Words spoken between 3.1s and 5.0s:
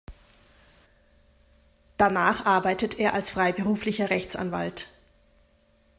als freiberuflicher Rechtsanwalt.